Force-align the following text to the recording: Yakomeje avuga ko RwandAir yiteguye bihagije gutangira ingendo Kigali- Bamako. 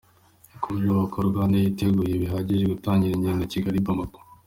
Yakomeje 0.53 0.85
avuga 0.89 1.05
ko 1.13 1.17
RwandAir 1.27 1.63
yiteguye 1.65 2.13
bihagije 2.23 2.63
gutangira 2.73 3.13
ingendo 3.15 3.43
Kigali- 3.51 3.85
Bamako. 3.85 4.19